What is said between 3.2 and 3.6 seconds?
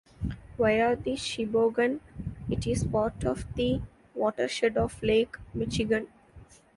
of